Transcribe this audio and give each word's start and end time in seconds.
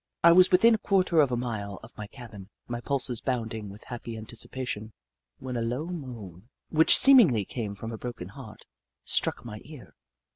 I 0.23 0.31
was 0.31 0.49
within 0.49 0.73
a 0.73 0.79
quarter 0.79 1.19
of 1.21 1.31
a 1.31 1.37
mile 1.37 1.79
of 1.83 1.95
my 1.95 2.07
cabin, 2.07 2.49
my 2.67 2.81
pulses 2.81 3.21
bounding 3.21 3.69
with 3.69 3.83
happy 3.83 4.17
anticipation, 4.17 4.93
when 5.37 5.55
a 5.55 5.61
low 5.61 5.85
moan, 5.85 6.49
which 6.69 6.97
seemingly 6.97 7.45
came 7.45 7.75
from 7.75 7.91
a 7.91 7.99
broken 7.99 8.29
heart, 8.29 8.65
struck 9.05 9.45
my 9.45 9.59
ear. 9.63 9.93